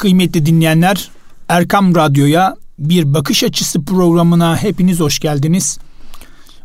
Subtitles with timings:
[0.00, 1.10] Kıymetli dinleyenler,
[1.48, 5.78] Erkam Radyo'ya bir bakış açısı programına hepiniz hoş geldiniz.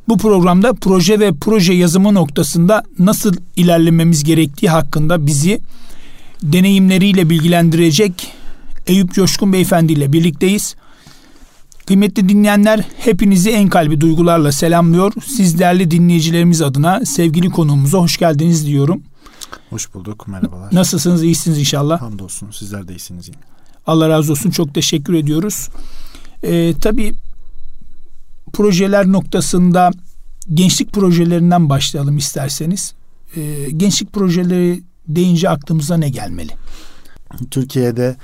[0.07, 5.59] Bu programda proje ve proje yazımı noktasında nasıl ilerlememiz gerektiği hakkında bizi
[6.43, 8.27] deneyimleriyle bilgilendirecek
[8.87, 10.75] Eyüp Coşkun Beyefendi ile birlikteyiz.
[11.85, 15.13] Kıymetli dinleyenler hepinizi en kalbi duygularla selamlıyor.
[15.27, 19.03] Siz değerli dinleyicilerimiz adına sevgili konuğumuza hoş geldiniz diyorum.
[19.69, 20.27] Hoş bulduk.
[20.27, 20.75] Merhabalar.
[20.75, 21.23] Nasılsınız?
[21.23, 22.01] İyisiniz inşallah.
[22.01, 22.51] Hamdolsun.
[22.51, 23.27] Sizler de iyisiniz.
[23.27, 23.37] Yine.
[23.87, 24.51] Allah razı olsun.
[24.51, 25.69] Çok teşekkür ediyoruz.
[26.43, 27.13] Ee, tabii
[28.53, 29.91] projeler noktasında
[30.53, 32.93] gençlik projelerinden başlayalım isterseniz.
[33.35, 36.51] Ee, gençlik projeleri deyince aklımıza ne gelmeli?
[37.51, 38.15] Türkiye'de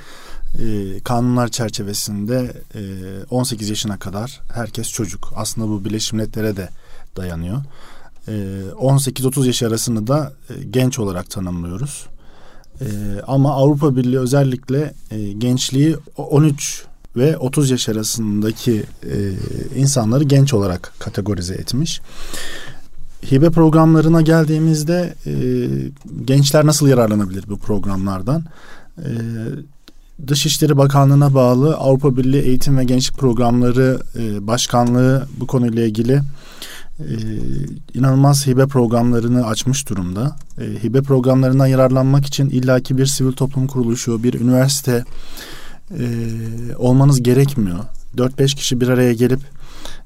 [0.59, 2.81] e, kanunlar çerçevesinde e,
[3.29, 5.33] 18 yaşına kadar herkes çocuk.
[5.35, 6.69] Aslında bu Birleşmiş Milletler'e de
[7.17, 7.63] dayanıyor.
[8.27, 8.31] E,
[8.81, 12.07] 18-30 yaş arasını da e, genç olarak tanımlıyoruz.
[12.81, 12.85] E,
[13.27, 16.85] ama Avrupa Birliği özellikle e, gençliği 13
[17.15, 19.31] ve 30 yaş arasındaki e,
[19.75, 22.01] insanları genç olarak kategorize etmiş.
[23.31, 25.13] Hibe programlarına geldiğimizde
[26.25, 28.43] gençler nasıl yararlanabilir bu programlardan?
[30.27, 33.99] Dışişleri Bakanlığı'na bağlı Avrupa Birliği Eğitim ve Gençlik Programları
[34.39, 36.21] Başkanlığı bu konuyla ilgili
[37.09, 37.15] e,
[37.93, 40.35] inanılmaz hibe programlarını açmış durumda.
[40.57, 45.03] E, hibe programlarından yararlanmak için illaki bir sivil toplum kuruluşu, bir üniversite
[45.99, 46.05] e,
[46.77, 47.79] olmanız gerekmiyor.
[48.17, 49.39] 4-5 kişi bir araya gelip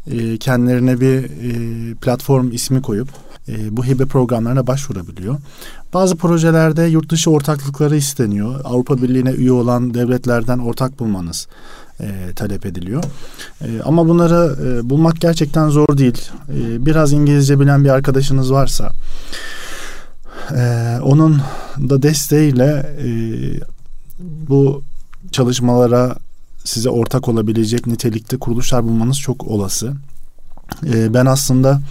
[0.07, 3.09] e, kendilerine bir e, platform ismi koyup
[3.71, 5.37] bu hibe programlarına başvurabiliyor.
[5.93, 8.61] Bazı projelerde yurt dışı ortaklıkları isteniyor.
[8.63, 11.47] Avrupa Birliği'ne üye olan devletlerden ortak bulmanız
[11.99, 13.03] e, talep ediliyor.
[13.61, 16.29] E, ama bunları e, bulmak gerçekten zor değil.
[16.49, 18.91] E, biraz İngilizce bilen bir arkadaşınız varsa
[20.51, 21.41] e, onun
[21.89, 23.09] da desteğiyle e,
[24.19, 24.81] bu
[25.31, 26.15] çalışmalara
[26.63, 29.93] size ortak olabilecek nitelikte kuruluşlar bulmanız çok olası.
[30.85, 31.81] E, ben aslında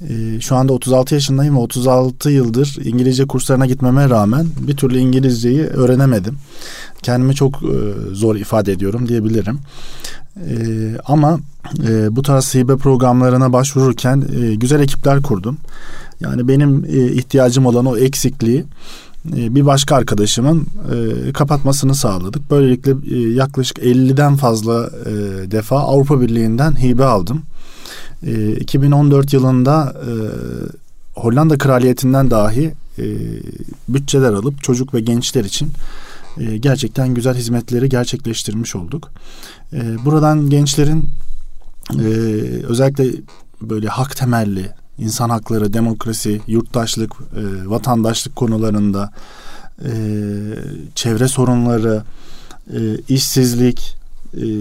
[0.00, 5.62] e, şu anda 36 yaşındayım ve 36 yıldır İngilizce kurslarına gitmeme rağmen bir türlü İngilizceyi
[5.62, 6.36] öğrenemedim.
[7.02, 7.76] Kendimi çok e,
[8.12, 9.58] zor ifade ediyorum diyebilirim.
[10.36, 10.56] E,
[11.06, 11.38] ama
[11.88, 15.56] e, bu tarz hibe programlarına başvururken e, güzel ekipler kurdum.
[16.20, 16.84] Yani benim
[17.18, 18.64] ihtiyacım olan o eksikliği
[19.24, 20.66] bir başka arkadaşımın
[21.34, 22.50] kapatmasını sağladık.
[22.50, 22.92] Böylelikle
[23.34, 24.90] yaklaşık 50'den fazla
[25.50, 27.42] defa Avrupa Birliği'nden hibe aldım.
[28.26, 30.10] E, 2014 yılında e,
[31.20, 33.04] Hollanda Kraliyeti'nden dahi e,
[33.88, 35.72] bütçeler alıp çocuk ve gençler için
[36.38, 39.10] e, gerçekten güzel hizmetleri gerçekleştirmiş olduk.
[39.72, 41.08] E, buradan gençlerin
[41.92, 42.04] e,
[42.68, 43.04] özellikle
[43.62, 49.10] böyle hak temelli insan hakları, demokrasi, yurttaşlık, e, vatandaşlık konularında
[49.84, 49.92] e,
[50.94, 52.02] çevre sorunları,
[52.72, 53.96] e, işsizlik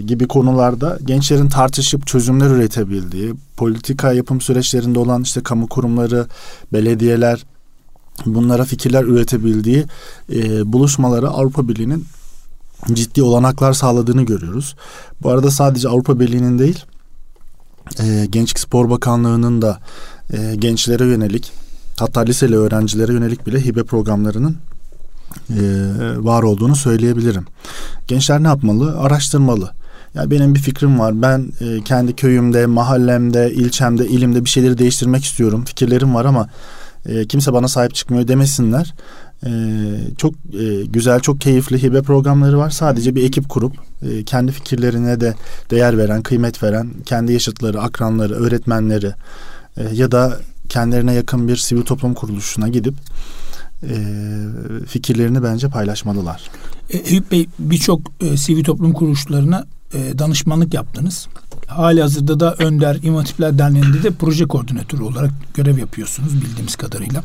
[0.06, 6.28] gibi konularda gençlerin tartışıp çözümler üretebildiği, politika yapım süreçlerinde olan işte kamu kurumları,
[6.74, 7.46] belediyeler
[8.26, 9.86] bunlara fikirler üretebildiği
[10.34, 12.06] e, buluşmaları Avrupa Birliği'nin
[12.94, 14.76] ciddi olanaklar sağladığını görüyoruz.
[15.22, 16.86] Bu arada sadece Avrupa Birliği'nin değil,
[18.00, 19.80] e, Gençlik Spor Bakanlığı'nın da
[20.34, 21.52] e, gençlere yönelik
[22.00, 24.58] hatta liseli öğrencilere yönelik bile hibe programlarının
[25.50, 25.64] e,
[26.18, 27.46] var olduğunu söyleyebilirim.
[28.08, 29.00] Gençler ne yapmalı?
[29.00, 29.72] Araştırmalı.
[30.16, 31.22] Ya benim bir fikrim var.
[31.22, 35.64] Ben e, kendi köyümde, mahallemde, ilçemde, ilimde bir şeyleri değiştirmek istiyorum.
[35.66, 36.50] Fikirlerim var ama
[37.06, 38.94] e, kimse bana sahip çıkmıyor demesinler.
[39.46, 39.52] E,
[40.18, 42.70] çok e, güzel, çok keyifli hibe programları var.
[42.70, 45.34] Sadece bir ekip kurup e, kendi fikirlerine de
[45.72, 49.14] değer veren, kıymet veren, kendi yaşıtları, akranları, öğretmenleri
[49.78, 50.40] e, ya da
[50.70, 52.94] kendilerine yakın bir sivil toplum kuruluşuna gidip
[53.84, 53.96] e,
[54.88, 56.50] fikirlerini bence paylaşmalılar.
[56.90, 61.28] E, Eyüp Bey birçok e, sivil toplum kuruluşlarına e, danışmanlık yaptınız.
[61.68, 67.24] Hali hazırda da Önder İmam Hatipler Derneği'nde de proje koordinatörü olarak görev yapıyorsunuz bildiğimiz kadarıyla.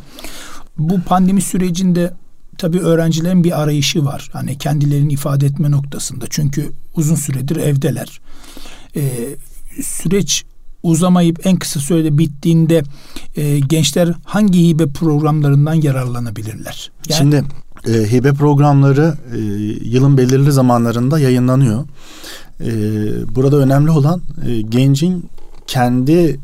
[0.79, 2.13] Bu pandemi sürecinde
[2.59, 4.29] tabii öğrencilerin bir arayışı var.
[4.33, 6.27] Hani kendilerini ifade etme noktasında.
[6.31, 8.21] Çünkü uzun süredir evdeler.
[8.97, 9.37] Ee,
[9.83, 10.45] süreç
[10.83, 12.83] uzamayıp en kısa sürede bittiğinde
[13.37, 16.91] e, gençler hangi hibe programlarından yararlanabilirler?
[17.09, 17.45] Yani, Şimdi
[17.87, 19.39] e, hibe programları e,
[19.89, 21.85] yılın belirli zamanlarında yayınlanıyor.
[22.61, 22.71] E,
[23.35, 25.31] burada önemli olan e, gencin
[25.67, 26.41] kendi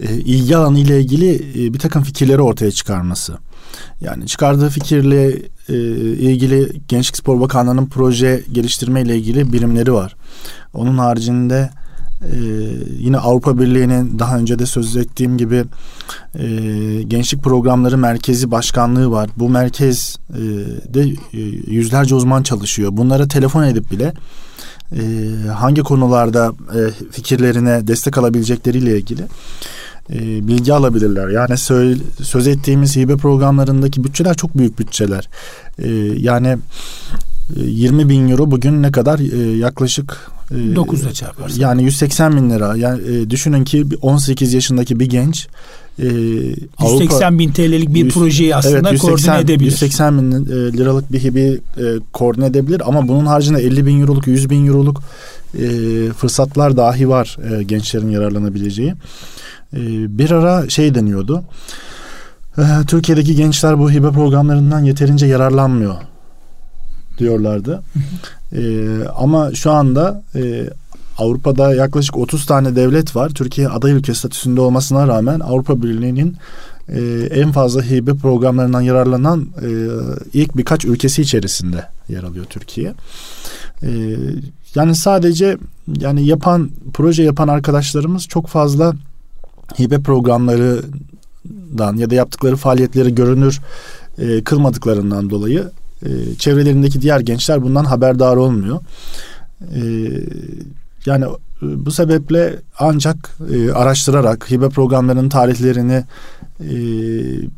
[0.00, 3.38] e, ilgi alanı ile ilgili e, bir takım fikirleri ortaya çıkarması.
[4.00, 5.74] Yani çıkardığı fikirle e,
[6.12, 10.16] ilgili Gençlik Spor Bakanlığı'nın proje geliştirme ile ilgili birimleri var.
[10.74, 11.70] Onun haricinde
[12.22, 12.36] Ee,
[12.98, 15.64] yine Avrupa Birliği'nin daha önce de söz ettiğim gibi
[16.38, 16.46] e,
[17.02, 19.30] gençlik programları merkezi başkanlığı var.
[19.36, 20.42] Bu merkez e,
[20.94, 22.90] de e, yüzlerce uzman çalışıyor.
[22.92, 24.12] Bunlara telefon edip bile
[24.92, 25.02] e,
[25.48, 26.80] hangi konularda e,
[27.10, 29.22] fikirlerine destek alabilecekleriyle ilgili
[30.10, 31.28] e, bilgi alabilirler.
[31.28, 35.28] Yani söz, söz ettiğimiz hibe programlarındaki bütçeler çok büyük bütçeler.
[35.78, 36.58] E, yani
[37.56, 39.18] 20 bin euro bugün ne kadar?
[39.18, 41.60] E, yaklaşık e, 9'la çarparsan.
[41.60, 42.76] Yani 180 bin lira.
[42.76, 45.48] Yani e, düşünün ki 18 yaşındaki bir genç
[45.98, 49.70] e, 180 Avrupa, bin TL'lik bir 100, projeyi aslında evet, 180, koordine edebilir.
[49.70, 54.26] 180 bin e, liralık bir hibi e, koordine edebilir ama bunun haricinde 50 bin euroluk,
[54.26, 55.02] 100 bin euroluk
[55.54, 55.66] e,
[56.16, 58.94] fırsatlar dahi var e, gençlerin yararlanabileceği.
[59.72, 59.78] E,
[60.18, 61.42] bir ara şey deniyordu.
[62.58, 65.94] E, Türkiye'deki gençler bu hibe programlarından yeterince yararlanmıyor
[67.18, 67.82] diyorlardı.
[68.52, 70.70] e, ama şu anda e,
[71.18, 73.28] Avrupa'da yaklaşık 30 tane devlet var.
[73.30, 76.36] Türkiye aday ülke statüsünde olmasına rağmen Avrupa Birliği'nin
[76.88, 77.00] e,
[77.30, 79.68] en fazla hibe programlarından yararlanan e,
[80.32, 82.94] ilk birkaç ülkesi içerisinde yer alıyor Türkiye.
[83.82, 84.16] E,
[84.74, 85.58] yani sadece
[86.00, 88.94] yani yapan proje yapan arkadaşlarımız çok fazla
[89.78, 93.60] hibe programlarından ya da yaptıkları faaliyetleri görünür
[94.18, 95.70] e, kılmadıklarından dolayı
[96.06, 98.80] e, çevrelerindeki diğer gençler bundan haberdar olmuyor.
[99.74, 99.82] E,
[101.06, 101.28] yani e,
[101.62, 106.04] bu sebeple ancak e, araştırarak hibe programlarının tarihlerini
[106.60, 106.70] e,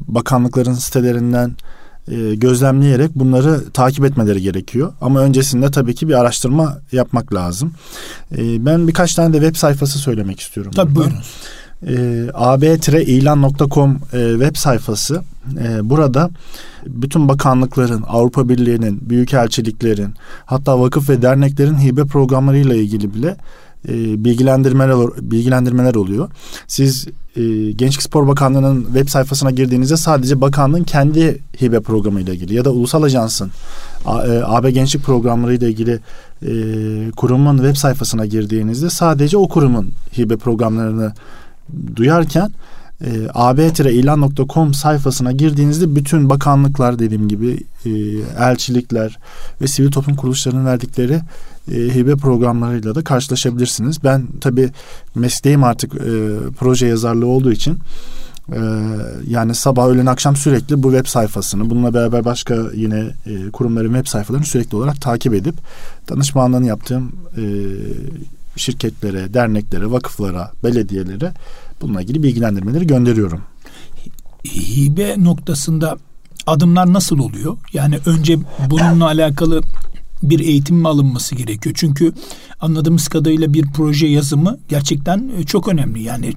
[0.09, 1.57] bakanlıkların sitelerinden
[2.09, 4.93] e, gözlemleyerek bunları takip etmeleri gerekiyor.
[5.01, 7.73] Ama öncesinde tabii ki bir araştırma yapmak lazım.
[8.33, 10.73] E, ben birkaç tane de web sayfası söylemek istiyorum.
[10.75, 11.19] Tabii buyurun
[11.87, 15.23] e, ab-ilan.com e, web sayfası
[15.61, 16.31] e, burada
[16.87, 20.15] bütün bakanlıkların, Avrupa Birliği'nin, büyükelçiliklerin
[20.47, 23.37] hatta vakıf ve derneklerin hibe programlarıyla ilgili bile
[23.89, 26.31] e, bilgilendirmeler bilgilendirmeler oluyor.
[26.67, 27.07] Siz
[27.37, 32.65] e, Gençlik Spor Bakanlığı'nın web sayfasına girdiğinizde sadece bakanlığın kendi hibe programı ile ilgili ya
[32.65, 33.51] da ulusal ajansın
[34.45, 36.01] AB e, Gençlik Programları ile ilgili
[36.43, 36.51] e,
[37.17, 41.13] kurumun web sayfasına girdiğinizde sadece o kurumun hibe programlarını
[41.97, 42.51] duyarken
[43.05, 47.91] e, ab-ilan.com sayfasına girdiğinizde bütün bakanlıklar dediğim gibi e,
[48.45, 49.19] elçilikler
[49.61, 51.21] ve sivil toplum kuruluşlarının verdikleri
[51.73, 54.05] e, hibe programlarıyla da karşılaşabilirsiniz.
[54.05, 54.71] Ben tabi
[55.15, 57.79] mesleğim artık e, proje yazarlığı olduğu için
[58.53, 58.61] e,
[59.29, 64.07] yani sabah öğlen akşam sürekli bu web sayfasını bununla beraber başka yine e, kurumların web
[64.07, 65.55] sayfalarını sürekli olarak takip edip
[66.09, 67.43] danışmanlığını yaptığım e,
[68.57, 71.33] şirketlere, derneklere, vakıflara, belediyelere
[71.81, 73.43] bununla ilgili bilgilendirmeleri gönderiyorum.
[74.45, 75.99] Hibe noktasında
[76.47, 77.57] adımlar nasıl oluyor?
[77.73, 78.39] Yani önce
[78.71, 79.63] bununla alakalı
[80.23, 81.75] bir eğitim mi alınması gerekiyor?
[81.79, 82.13] Çünkü
[82.61, 86.03] anladığımız kadarıyla bir proje yazımı gerçekten e, çok önemli.
[86.03, 86.33] Yani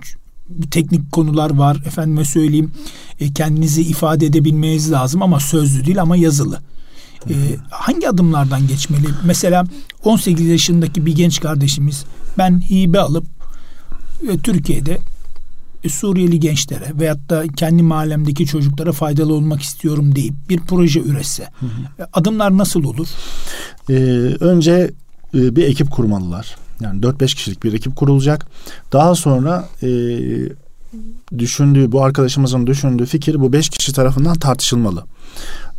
[0.72, 1.78] teknik konular var.
[1.86, 2.72] Efendime söyleyeyim
[3.20, 6.60] e, kendinizi ifade edebilmeniz lazım ama sözlü değil ama yazılı.
[7.30, 7.36] E,
[7.70, 9.08] hangi adımlardan geçmeli?
[9.26, 9.66] Mesela
[10.04, 12.06] 18 yaşındaki bir genç kardeşimiz
[12.38, 13.26] ben hibe alıp
[14.30, 14.98] e, Türkiye'de
[15.84, 21.44] e, Suriyeli gençlere veyahut da kendi mahallemdeki çocuklara faydalı olmak istiyorum deyip bir proje üretse
[21.60, 22.04] hı hı.
[22.04, 23.08] E, adımlar nasıl olur?
[23.90, 23.94] Ee,
[24.40, 24.92] önce
[25.34, 26.56] e, bir ekip kurmalılar.
[26.82, 28.48] Yani 4-5 kişilik bir ekip kurulacak.
[28.94, 29.88] Daha sonra e,
[31.38, 35.04] düşündüğü bu arkadaşımızın düşündüğü fikir bu 5 kişi tarafından tartışılmalı.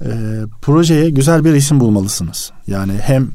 [0.00, 0.10] E,
[0.62, 2.52] projeye güzel bir isim bulmalısınız.
[2.66, 3.28] Yani hem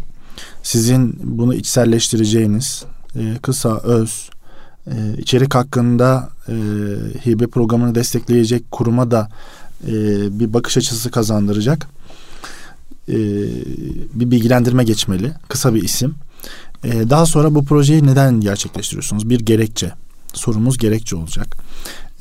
[0.64, 2.84] sizin bunu içselleştireceğiniz
[3.16, 4.30] e, kısa, öz,
[4.88, 6.54] e, içerik hakkında e,
[7.26, 9.30] hibe programını destekleyecek kuruma da
[9.88, 9.94] e,
[10.40, 11.88] bir bakış açısı kazandıracak
[13.08, 13.18] e,
[14.14, 15.32] bir bilgilendirme geçmeli.
[15.48, 16.16] Kısa bir isim.
[16.84, 19.30] E, daha sonra bu projeyi neden gerçekleştiriyorsunuz?
[19.30, 19.92] Bir gerekçe.
[20.34, 21.58] Sorumuz gerekçe olacak.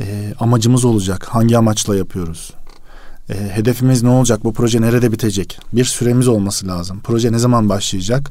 [0.00, 1.27] E, amacımız olacak.
[1.29, 2.50] Hangi amaçla yapıyoruz?
[3.31, 4.45] E, hedefimiz ne olacak?
[4.45, 5.59] Bu proje nerede bitecek?
[5.73, 7.00] Bir süremiz olması lazım.
[7.05, 8.31] Proje ne zaman başlayacak?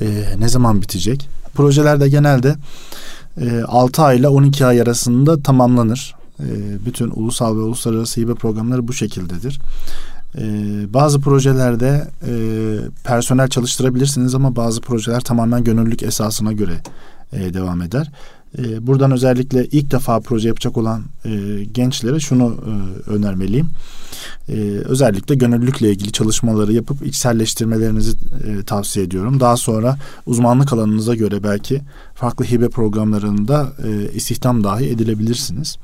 [0.00, 1.28] E, ne zaman bitecek?
[1.54, 2.56] Projelerde genelde
[3.40, 6.14] e, 6 ay ile 12 ay arasında tamamlanır.
[6.40, 6.46] E,
[6.86, 9.60] bütün ulusal ve uluslararası hibe programları bu şekildedir.
[10.38, 10.42] E,
[10.94, 12.32] bazı projelerde e,
[13.04, 16.74] personel çalıştırabilirsiniz ama bazı projeler tamamen gönüllülük esasına göre
[17.32, 18.10] e, devam eder.
[18.58, 23.68] E, buradan özellikle ilk defa proje yapacak olan e, gençlere şunu e, önermeliyim.
[24.48, 24.54] E,
[24.84, 28.16] özellikle gönüllülükle ilgili çalışmaları yapıp içselleştirmelerinizi
[28.46, 29.40] e, tavsiye ediyorum.
[29.40, 31.80] Daha sonra uzmanlık alanınıza göre belki
[32.14, 35.76] farklı hibe programlarında e, istihdam dahi edilebilirsiniz.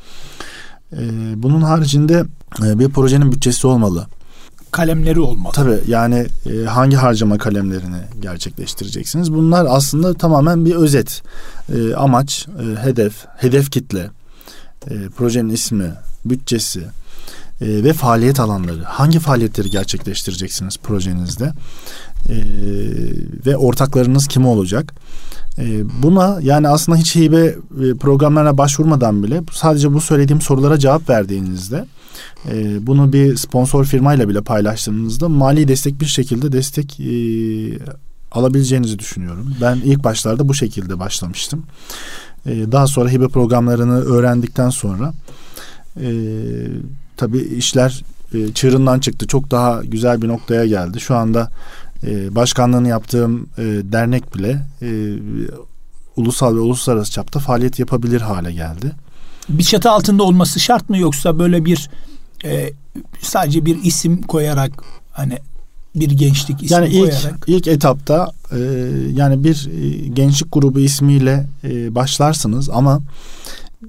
[0.92, 1.02] E,
[1.36, 2.24] bunun haricinde
[2.60, 4.06] bir projenin bütçesi olmalı
[4.76, 5.52] kalemleri olmalı.
[5.54, 9.32] Tabii yani e, hangi harcama kalemlerini gerçekleştireceksiniz?
[9.32, 11.22] Bunlar aslında tamamen bir özet.
[11.74, 14.10] E, amaç, e, hedef, hedef kitle,
[14.90, 15.92] e, projenin ismi,
[16.24, 16.80] bütçesi
[17.60, 18.82] e, ve faaliyet alanları.
[18.82, 21.52] Hangi faaliyetleri gerçekleştireceksiniz projenizde?
[22.28, 22.36] E,
[23.46, 24.94] ve ortaklarınız kim olacak?
[25.58, 31.08] E, buna yani aslında hiç hibe e, programlarına başvurmadan bile sadece bu söylediğim sorulara cevap
[31.10, 31.86] verdiğinizde
[32.48, 37.12] e, bunu bir sponsor firmayla bile paylaştığınızda mali destek bir şekilde destek e,
[38.32, 39.54] alabileceğinizi düşünüyorum.
[39.60, 41.62] Ben ilk başlarda bu şekilde başlamıştım.
[42.46, 45.14] E, daha sonra hibe programlarını öğrendikten sonra
[46.00, 46.08] e,
[47.16, 48.04] tabii işler
[48.34, 49.26] e, çığırından çıktı.
[49.26, 51.00] Çok daha güzel bir noktaya geldi.
[51.00, 51.50] Şu anda
[52.02, 54.88] e, başkanlığını yaptığım e, dernek bile e,
[56.16, 58.92] ulusal ve uluslararası çapta faaliyet yapabilir hale geldi.
[59.48, 61.90] Bir çatı altında olması şart mı yoksa böyle bir
[62.44, 62.72] e,
[63.20, 64.72] sadece bir isim koyarak
[65.12, 65.38] hani
[65.94, 67.44] bir gençlik ismi yani ilk, koyarak.
[67.46, 68.58] ilk etapta e,
[69.12, 73.00] yani bir e, gençlik grubu ismiyle e, başlarsınız ama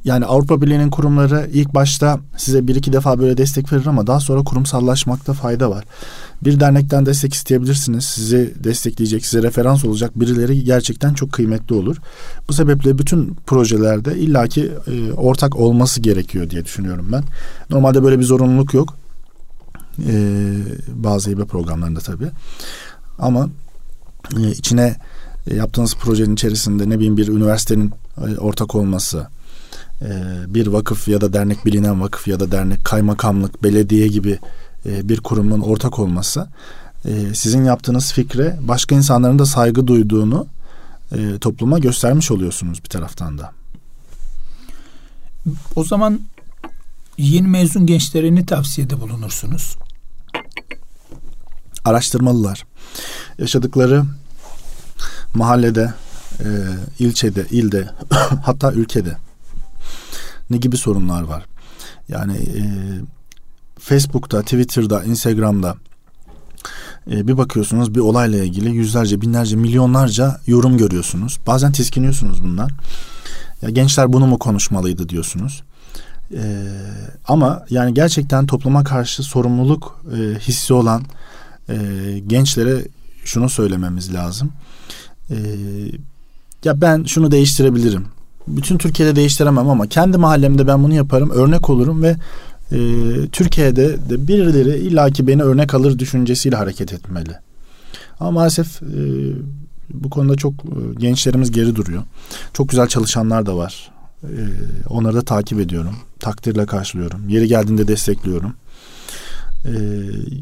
[0.04, 4.20] yani Avrupa Birliği'nin kurumları ilk başta size bir iki defa böyle destek verir ama daha
[4.20, 5.86] sonra kurumsallaşmakta fayda var.
[6.44, 8.04] Bir dernekten destek isteyebilirsiniz.
[8.04, 11.98] Sizi destekleyecek, size referans olacak birileri gerçekten çok kıymetli olur.
[12.50, 17.24] Bu sebeple bütün projelerde illaki e, ortak olması gerekiyor diye düşünüyorum ben.
[17.70, 18.94] Normalde böyle bir zorunluluk yok.
[20.08, 20.14] E,
[20.88, 22.30] bazı hibe programlarında tabii.
[23.20, 23.50] Ama
[24.38, 24.96] e, içine
[25.48, 27.92] e, yaptığınız projenin içerisinde ne bileyim bir üniversitenin
[28.28, 29.28] e, ortak olması,
[30.48, 34.40] bir vakıf ya da dernek bilinen vakıf ya da dernek kaymakamlık, belediye gibi
[34.86, 36.48] e, bir kurumun ortak olması
[37.06, 40.48] e, sizin yaptığınız fikre başka insanların da saygı duyduğunu
[41.12, 43.52] e, topluma göstermiş oluyorsunuz bir taraftan da.
[45.76, 46.22] O zaman
[47.18, 49.78] yeni mezun gençlere ne tavsiyede bulunursunuz?
[51.86, 52.66] Araştırmalılar.
[53.40, 54.04] Yaşadıkları
[55.34, 55.94] mahallede,
[57.00, 57.90] ilçede, ilde
[58.44, 59.18] hatta ülkede
[60.50, 61.46] ne gibi sorunlar var?
[62.10, 62.62] Yani e,
[63.80, 65.76] Facebook'ta, Twitter'da, Instagram'da
[67.12, 71.40] e, bir bakıyorsunuz bir olayla ilgili yüzlerce, binlerce, milyonlarca yorum görüyorsunuz.
[71.48, 72.70] Bazen tiskiniyorsunuz bundan.
[73.62, 75.64] Ya gençler bunu mu konuşmalıydı diyorsunuz.
[76.34, 76.64] E,
[77.28, 81.04] ama yani gerçekten topluma karşı sorumluluk e, hissi olan
[81.70, 81.76] e,
[82.28, 82.88] gençlere
[83.26, 84.52] şunu söylememiz lazım.
[85.30, 85.36] E,
[86.64, 88.08] ya ben şunu değiştirebilirim.
[88.48, 92.16] Bütün Türkiye'de değiştiremem ama kendi mahallemde ben bunu yaparım, örnek olurum ve
[92.72, 92.78] e,
[93.32, 97.36] Türkiye'de de birileri illaki beni örnek alır düşüncesiyle hareket etmeli.
[98.20, 98.88] Ama maalesef e,
[99.94, 102.04] bu konuda çok e, gençlerimiz geri duruyor.
[102.54, 103.92] Çok güzel çalışanlar da var.
[104.24, 104.42] E,
[104.90, 105.96] onları da takip ediyorum.
[106.20, 107.30] Takdirle karşılıyorum.
[107.30, 108.54] Yeri geldiğinde destekliyorum.
[109.66, 109.74] E,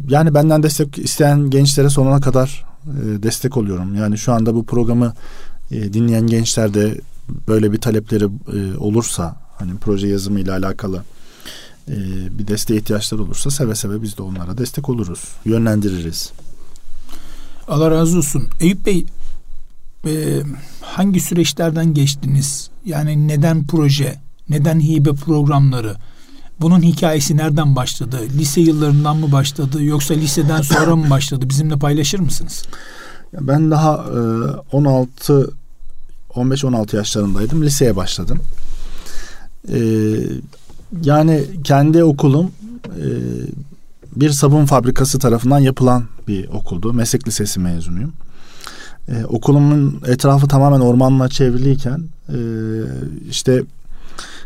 [0.09, 3.95] yani benden destek isteyen gençlere sonuna kadar e, destek oluyorum.
[3.95, 5.13] Yani şu anda bu programı
[5.71, 6.97] e, dinleyen gençler de
[7.47, 11.03] böyle bir talepleri e, olursa hani proje yazımı ile alakalı
[11.87, 11.93] e,
[12.39, 15.23] bir desteğe ihtiyaçları olursa seve seve biz de onlara destek oluruz.
[15.45, 16.31] Yönlendiririz.
[17.67, 18.47] Allah razı olsun.
[18.59, 19.05] Eyüp Bey
[20.05, 20.41] e,
[20.81, 22.69] hangi süreçlerden geçtiniz?
[22.85, 24.19] Yani neden proje?
[24.49, 25.95] Neden hibe programları?
[26.61, 28.19] Bunun hikayesi nereden başladı?
[28.37, 31.49] Lise yıllarından mı başladı yoksa liseden sonra mı başladı?
[31.49, 32.63] Bizimle paylaşır mısınız?
[33.33, 34.19] Ben daha e,
[34.71, 35.51] 16
[36.35, 37.63] 15-16 yaşlarındaydım.
[37.63, 38.39] Liseye başladım.
[39.73, 39.79] E,
[41.01, 42.51] yani kendi okulum
[42.85, 43.07] e,
[44.15, 46.93] bir sabun fabrikası tarafından yapılan bir okuldu.
[46.93, 48.13] Meslek lisesi mezunuyum.
[49.07, 52.37] E, okulumun etrafı tamamen ormanla çevriliyken e,
[53.29, 53.63] işte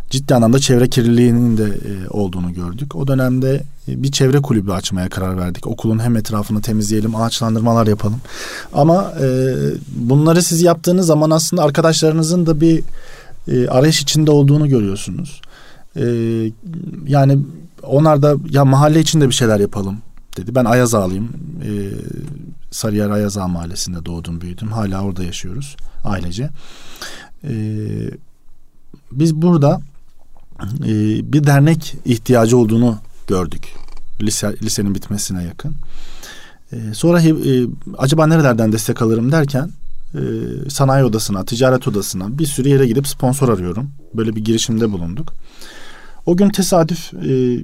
[0.10, 2.96] ciddi anlamda çevre kirliliğinin de e, olduğunu gördük.
[2.96, 5.68] O dönemde e, bir çevre kulübü açmaya karar verdik.
[5.68, 8.22] Okulun hem etrafını temizleyelim, ağaçlandırmalar yapalım.
[8.74, 9.56] Ama e,
[9.88, 12.84] bunları siz yaptığınız zaman aslında arkadaşlarınızın da bir
[13.48, 15.42] e, arayış içinde olduğunu görüyorsunuz.
[15.96, 16.04] E,
[17.08, 17.40] yani
[17.84, 19.98] onlar da ya mahalle içinde bir şeyler yapalım
[20.38, 20.56] dedi.
[20.56, 21.30] Ben Ayazağlıyım.
[21.64, 21.72] E,
[22.72, 24.72] Sarıyer Ayazağ Mahallesi'nde doğdum, büyüdüm.
[24.72, 26.50] Hala orada yaşıyoruz ailece.
[27.44, 27.54] E,
[29.12, 29.82] biz burada
[30.86, 30.90] e,
[31.34, 32.98] bir dernek ihtiyacı olduğunu
[33.28, 33.68] gördük.
[34.22, 35.76] Lise, lisenin bitmesine yakın.
[36.72, 37.34] E, sonra e,
[37.98, 39.72] acaba nerelerden destek alırım derken
[40.14, 40.20] e,
[40.70, 43.92] sanayi odasına, ticaret odasına bir sürü yere gidip sponsor arıyorum.
[44.14, 45.34] Böyle bir girişimde bulunduk.
[46.26, 47.64] O gün tesadüf e,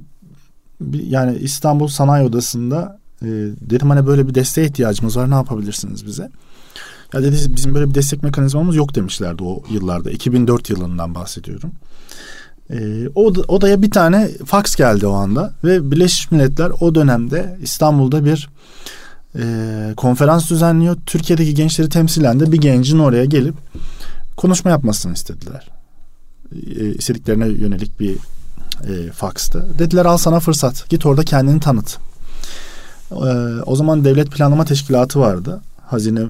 [0.92, 3.26] yani İstanbul Sanayi Odası'nda e,
[3.60, 6.30] dedim hani böyle bir desteğe ihtiyacımız var ne yapabilirsiniz bize?
[7.14, 10.10] Ya dedi bizim böyle bir destek mekanizmamız yok demişlerdi o yıllarda.
[10.10, 11.72] 2004 yılından bahsediyorum.
[12.70, 18.24] E, o odaya bir tane fax geldi o anda ve Birleşmiş Milletler o dönemde İstanbul'da
[18.24, 18.48] bir
[19.38, 20.96] e, konferans düzenliyor.
[21.06, 23.54] Türkiye'deki gençleri temsilen de bir gencin oraya gelip
[24.36, 25.68] konuşma yapmasını istediler.
[26.52, 28.16] E, istediklerine yönelik bir
[28.84, 29.66] e, faxtı.
[29.78, 30.88] Dediler al sana fırsat.
[30.88, 31.98] Git orada kendini tanıt.
[33.10, 33.14] E,
[33.66, 35.60] o zaman devlet planlama teşkilatı vardı.
[35.86, 36.20] Hazine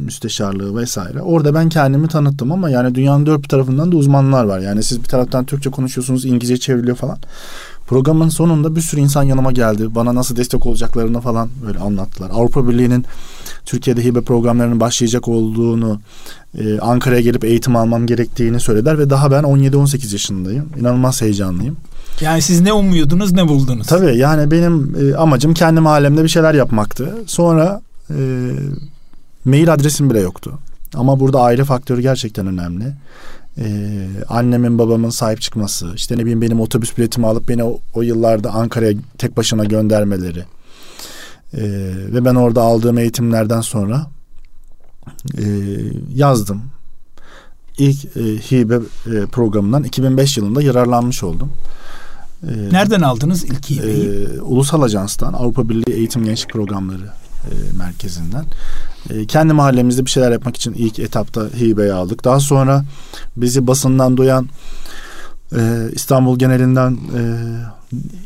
[0.00, 1.22] müsteşarlığı vesaire.
[1.22, 4.58] Orada ben kendimi tanıttım ama yani dünyanın dört bir tarafından da uzmanlar var.
[4.58, 7.18] Yani siz bir taraftan Türkçe konuşuyorsunuz, İngilizce çevriliyor falan.
[7.86, 9.94] Programın sonunda bir sürü insan yanıma geldi.
[9.94, 12.30] Bana nasıl destek olacaklarını falan böyle anlattılar.
[12.30, 13.04] Avrupa Birliği'nin
[13.64, 16.00] Türkiye'de hibe programlarının başlayacak olduğunu,
[16.58, 20.68] e, Ankara'ya gelip eğitim almam gerektiğini söylediler ve daha ben 17-18 yaşındayım.
[20.80, 21.76] İnanılmaz heyecanlıyım.
[22.20, 23.86] Yani siz ne umuyordunuz, ne buldunuz?
[23.86, 27.14] Tabii yani benim e, amacım kendi mahallemde bir şeyler yapmaktı.
[27.26, 28.14] Sonra e,
[29.46, 30.58] mail adresim bile yoktu.
[30.94, 32.92] Ama burada aile faktörü gerçekten önemli.
[33.58, 38.02] Ee, annemin babamın sahip çıkması, işte ne bileyim benim otobüs biletimi alıp beni o, o
[38.02, 40.44] yıllarda Ankara'ya tek başına göndermeleri
[41.54, 41.62] ee,
[42.12, 44.06] ve ben orada aldığım eğitimlerden sonra
[45.38, 45.44] e,
[46.14, 46.62] yazdım.
[47.78, 51.52] İlk e, hibe e, programından 2005 yılında yararlanmış oldum.
[52.42, 54.04] Ee, Nereden aldınız ilk hibeyi?
[54.04, 57.10] E, Ulusal Ajans'tan Avrupa Birliği Eğitim Gençlik Programları
[57.50, 58.44] e, merkezinden.
[59.10, 62.24] E, kendi mahallemizde bir şeyler yapmak için ilk etapta hibeyi aldık.
[62.24, 62.84] Daha sonra
[63.36, 64.48] bizi basından duyan
[65.56, 67.20] e, İstanbul genelinden e,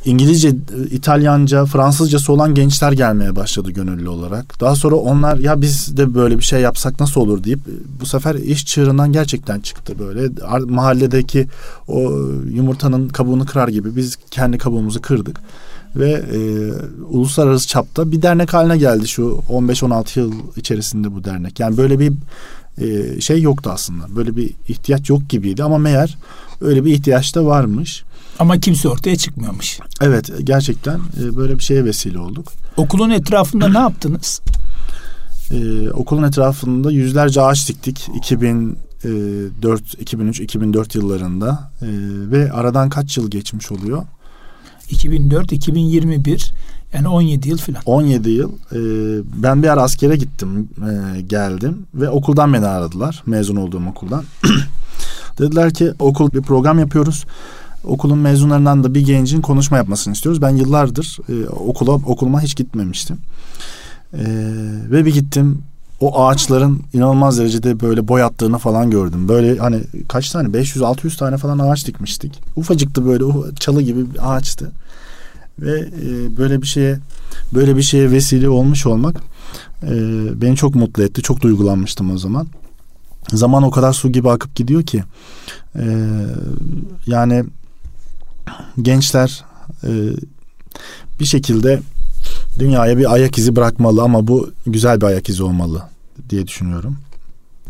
[0.05, 0.53] İngilizce,
[0.91, 4.61] İtalyanca, Fransızcası olan gençler gelmeye başladı gönüllü olarak.
[4.61, 7.61] Daha sonra onlar ya biz de böyle bir şey yapsak nasıl olur deyip
[8.01, 10.29] bu sefer iş çığırından gerçekten çıktı böyle.
[10.65, 11.47] Mahalledeki
[11.89, 12.01] o
[12.51, 15.41] yumurtanın kabuğunu kırar gibi biz kendi kabuğumuzu kırdık
[15.97, 16.39] ve e,
[17.05, 21.61] uluslararası çapta bir dernek haline geldi şu 15-16 yıl içerisinde bu dernek.
[21.61, 22.13] Yani böyle bir
[22.79, 24.17] e, şey yoktu aslında.
[24.17, 26.19] Böyle bir ihtiyaç yok gibiydi ama meğer
[26.61, 28.05] öyle bir ihtiyaç da varmış.
[28.39, 29.79] Ama kimse ortaya çıkmıyormuş.
[30.01, 32.53] Evet gerçekten e, böyle bir şeye vesile olduk.
[32.77, 34.41] Okulun etrafında ne yaptınız?
[35.53, 38.09] Ee, okulun etrafında yüzlerce ağaç diktik.
[38.15, 41.87] 2004, 2003, 2004 yıllarında ee,
[42.31, 44.03] ve aradan kaç yıl geçmiş oluyor?
[44.91, 46.53] 2004, 2021
[46.95, 47.83] yani 17 yıl falan.
[47.87, 48.53] 17 yıl.
[48.53, 48.79] E,
[49.43, 53.23] ben bir ara askere gittim, e, geldim ve okuldan beni aradılar.
[53.27, 54.25] Mezun olduğum okuldan.
[55.39, 57.25] Dediler ki okul bir program yapıyoruz.
[57.85, 60.43] Okulun mezunlarından da bir gencin konuşma yapmasını istiyoruz.
[60.43, 63.17] Ben yıllardır e, okula okuluma hiç gitmemiştim.
[64.13, 64.25] E,
[64.91, 65.63] ve bir gittim
[66.01, 69.29] o ağaçların inanılmaz derecede böyle boyattığını falan gördüm.
[69.29, 72.41] Böyle hani kaç tane 500-600 tane falan ağaç dikmiştik.
[72.57, 73.25] Ufacıktı böyle
[73.61, 74.73] çalı gibi bir ağaçtı.
[75.59, 76.99] Ve e, böyle bir şeye
[77.55, 79.17] böyle bir şeye vesile olmuş olmak
[79.83, 79.91] e,
[80.43, 81.23] beni çok mutlu etti.
[81.23, 82.47] Çok duygulanmıştım o zaman.
[83.33, 85.05] Zaman o kadar su gibi akıp gidiyor ki
[85.77, 85.85] e,
[87.07, 87.45] yani
[88.83, 89.45] gençler
[89.85, 89.91] e,
[91.21, 91.81] bir şekilde
[92.59, 95.83] dünyaya bir ayak izi bırakmalı ama bu güzel bir ayak izi olmalı
[96.31, 96.97] diye düşünüyorum.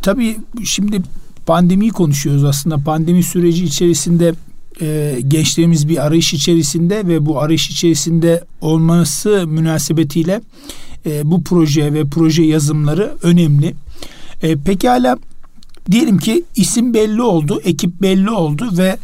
[0.03, 1.03] Tabii şimdi
[1.47, 2.79] pandemiyi konuşuyoruz aslında.
[2.79, 4.35] Pandemi süreci içerisinde
[4.81, 10.41] e, gençlerimiz bir arayış içerisinde ve bu arayış içerisinde olması münasebetiyle
[11.07, 13.75] e, bu proje ve proje yazımları önemli.
[14.43, 15.19] E, pekala
[15.91, 18.97] diyelim ki isim belli oldu, ekip belli oldu ve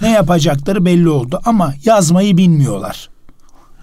[0.00, 3.11] ne yapacakları belli oldu ama yazmayı bilmiyorlar.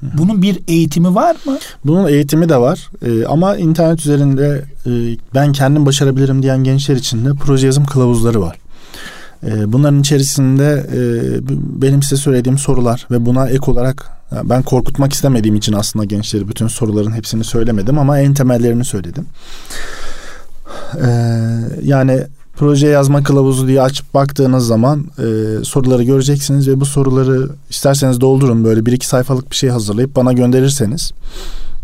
[0.02, 1.58] Bunun bir eğitimi var mı?
[1.86, 4.92] Bunun eğitimi de var ee, ama internet üzerinde e,
[5.36, 8.58] ben kendim başarabilirim diyen gençler için de proje yazım kılavuzları var.
[9.44, 11.00] Ee, bunların içerisinde e,
[11.82, 14.12] benim size söylediğim sorular ve buna ek olarak
[14.44, 19.26] ben korkutmak istemediğim için aslında gençleri bütün soruların hepsini söylemedim ama en temellerini söyledim.
[20.96, 21.10] Ee,
[21.84, 22.24] yani
[22.60, 25.24] proje yazma kılavuzu diye açıp baktığınız zaman e,
[25.64, 30.34] soruları göreceksiniz ve bu soruları isterseniz doldurun böyle bir iki sayfalık bir şey hazırlayıp bana
[30.34, 31.12] gönderirseniz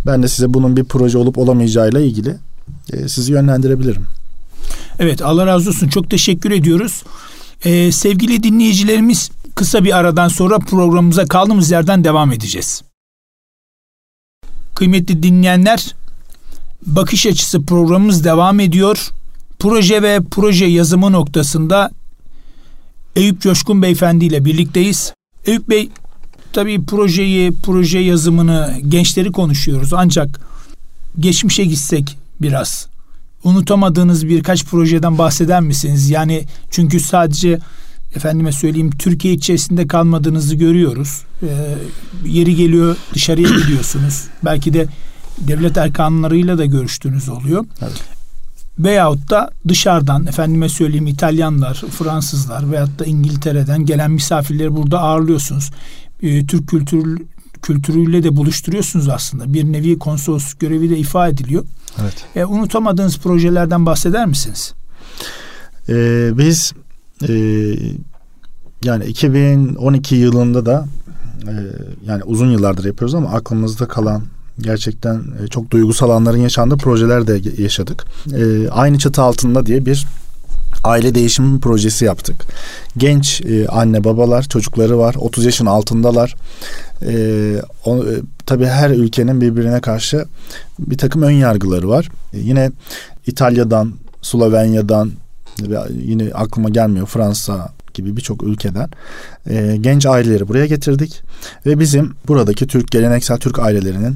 [0.05, 2.35] ben de size bunun bir proje olup olamayacağıyla ilgili
[2.93, 4.05] e, sizi yönlendirebilirim.
[4.99, 7.03] Evet Allah razı olsun çok teşekkür ediyoruz.
[7.65, 12.83] Ee, sevgili dinleyicilerimiz kısa bir aradan sonra programımıza kaldığımız yerden devam edeceğiz.
[14.75, 15.95] Kıymetli dinleyenler
[16.85, 19.11] bakış açısı programımız devam ediyor
[19.65, 21.91] proje ve proje yazımı noktasında
[23.15, 25.13] Eyüp Coşkun Beyefendi ile birlikteyiz.
[25.45, 25.89] Eyüp Bey
[26.54, 30.39] tabii projeyi, proje yazımını, gençleri konuşuyoruz ancak
[31.19, 32.88] geçmişe gitsek biraz
[33.43, 36.10] unutamadığınız birkaç projeden bahseder misiniz?
[36.10, 37.60] Yani çünkü sadece
[38.15, 41.21] efendime söyleyeyim Türkiye içerisinde kalmadığınızı görüyoruz.
[41.43, 41.47] Ee,
[42.25, 44.23] yeri geliyor dışarıya gidiyorsunuz.
[44.43, 44.88] Belki de
[45.38, 47.65] devlet erkanlarıyla da görüştüğünüz oluyor.
[47.82, 48.14] Evet.
[48.79, 55.71] Veyahut da dışarıdan efendime söyleyeyim İtalyanlar, Fransızlar veyahut da İngiltere'den gelen misafirleri burada ağırlıyorsunuz.
[56.21, 57.21] E, Türk kültür
[57.61, 59.53] kültürüyle de buluşturuyorsunuz aslında.
[59.53, 61.65] Bir nevi konsolos görevi de ifa ediliyor.
[62.01, 62.25] Evet.
[62.35, 64.73] E, unutamadığınız projelerden bahseder misiniz?
[65.89, 66.73] Ee, biz
[67.29, 67.33] e,
[68.83, 70.85] yani 2012 yılında da
[71.47, 71.53] e,
[72.05, 74.23] yani uzun yıllardır yapıyoruz ama aklımızda kalan
[74.59, 78.05] gerçekten e, çok duygusal anların yaşandığı projeler de yaşadık.
[78.33, 80.05] E, aynı çatı altında diye bir
[80.83, 82.35] aile değişimi projesi yaptık.
[82.97, 86.35] Genç e, anne babalar çocukları var 30 yaşın altındalar.
[88.45, 90.25] Tabii her ülkenin birbirine karşı
[90.79, 92.09] bir takım ön yargıları var.
[92.33, 92.71] Yine
[93.27, 95.11] İtalya'dan, Slovenya'dan
[95.89, 98.89] yine aklıma gelmiyor Fransa, gibi birçok ülkeden
[99.49, 101.21] e, genç aileleri buraya getirdik
[101.65, 104.15] ve bizim buradaki Türk geleneksel Türk ailelerinin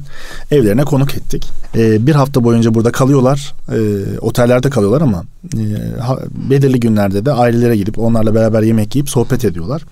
[0.50, 1.48] evlerine konuk ettik.
[1.76, 3.78] E, bir hafta boyunca burada kalıyorlar, e,
[4.18, 6.18] otellerde kalıyorlar ama e, ha,
[6.50, 9.84] belirli günlerde de ailelere gidip onlarla beraber yemek yiyip sohbet ediyorlar.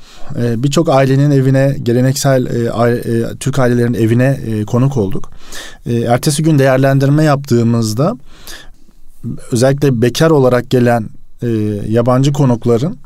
[0.43, 5.31] E, birçok ailenin evine geleneksel e, aile, e, Türk ailelerinin evine e, konuk olduk.
[5.87, 8.17] E, ertesi gün değerlendirme yaptığımızda
[9.53, 11.09] özellikle bekar olarak gelen
[11.43, 11.49] e,
[11.89, 12.99] yabancı konukların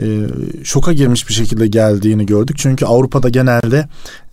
[0.00, 0.04] e,
[0.64, 2.56] şoka girmiş bir şekilde geldiğini gördük.
[2.58, 3.88] Çünkü Avrupa'da genelde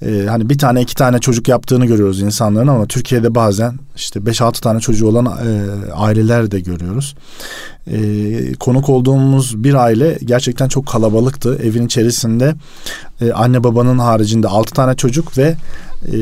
[0.05, 4.41] e, hani bir tane iki tane çocuk yaptığını görüyoruz insanların ama Türkiye'de bazen işte beş
[4.41, 7.15] altı tane çocuğu olan e, aileler de görüyoruz.
[7.87, 11.59] E, konuk olduğumuz bir aile gerçekten çok kalabalıktı.
[11.63, 12.55] Evin içerisinde
[13.21, 15.55] e, anne babanın haricinde altı tane çocuk ve
[16.07, 16.17] e,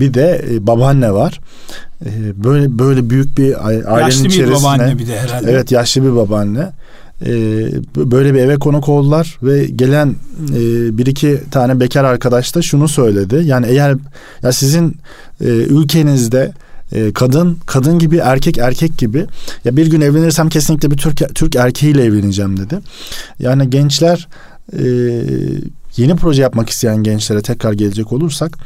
[0.00, 1.40] bir de e, babaanne var.
[2.04, 4.50] E, böyle böyle büyük bir ailenin yaşlı içerisinde.
[4.50, 5.50] Yaşlı bir babaanne bir de herhalde.
[5.50, 6.70] Evet yaşlı bir babaanne
[7.26, 7.32] e,
[7.96, 10.08] böyle bir eve konuk oldular ve gelen
[10.50, 13.42] e, bir iki tane bekar arkadaş da şunu söyledi.
[13.44, 13.96] Yani eğer
[14.42, 14.96] ya sizin
[15.40, 16.52] e, ülkenizde
[16.92, 19.26] e, kadın kadın gibi erkek erkek gibi
[19.64, 22.78] ya bir gün evlenirsem kesinlikle bir Türk Türk erkeğiyle evleneceğim dedi.
[23.38, 24.28] Yani gençler
[25.96, 28.58] yeni proje yapmak isteyen gençlere tekrar gelecek olursak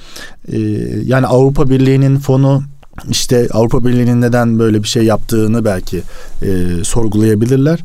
[1.04, 2.62] yani Avrupa Birliği'nin fonu
[3.10, 6.02] işte Avrupa Birliği'nin neden böyle bir şey yaptığını belki
[6.42, 7.80] e, sorgulayabilirler.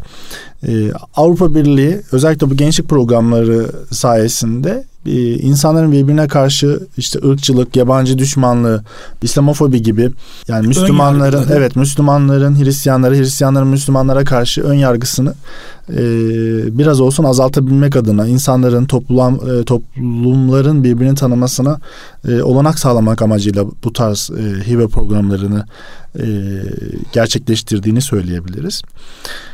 [0.67, 8.83] E, Avrupa Birliği özellikle bu gençlik programları sayesinde insanların birbirine karşı işte ırkçılık, yabancı düşmanlığı,
[9.21, 10.11] İslamofobi gibi
[10.47, 15.33] yani Müslümanların evet Müslümanların Hristiyanlara, Hristiyanların Müslümanlara karşı ön yargısını
[15.89, 15.97] e,
[16.77, 21.79] biraz olsun azaltabilmek adına insanların toplum e, toplumların birbirini tanımasına
[22.27, 25.65] e, olanak sağlamak amacıyla bu tarz e, hibe programlarını
[26.19, 26.25] e,
[27.13, 28.81] gerçekleştirdiğini söyleyebiliriz.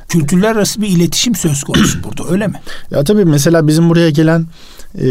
[0.08, 2.62] Kültürler arası bir iletişim söz konusu burada öyle mi?
[2.92, 4.46] Ya tabii mesela bizim buraya gelen
[5.02, 5.08] e,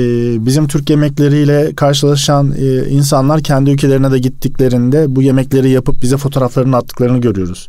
[0.46, 6.76] bizim Türk yemekleriyle karşılaşan e, insanlar kendi ülkelerine de gittiklerinde bu yemekleri yapıp bize fotoğraflarını
[6.76, 7.68] attıklarını görüyoruz.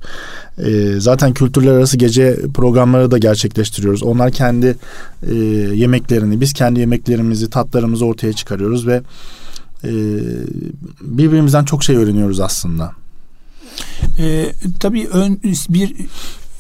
[0.57, 4.03] E, zaten kültürler arası gece programları da gerçekleştiriyoruz.
[4.03, 4.75] Onlar kendi
[5.31, 5.35] e,
[5.73, 9.01] yemeklerini, biz kendi yemeklerimizi, tatlarımızı ortaya çıkarıyoruz ve
[9.83, 9.91] e,
[11.01, 12.91] birbirimizden çok şey öğreniyoruz aslında.
[14.19, 15.95] E, tabii ön, bir